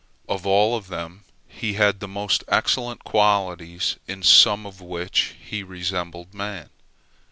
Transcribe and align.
Of 0.27 0.47
all 0.47 0.75
of 0.75 0.87
them 0.87 1.25
he 1.47 1.73
had 1.73 1.99
the 1.99 2.07
most 2.07 2.43
excellent 2.47 3.03
qualities, 3.03 3.97
in 4.07 4.23
some 4.23 4.65
of 4.65 4.81
which 4.81 5.35
he 5.39 5.61
resembled 5.61 6.33
man. 6.33 6.71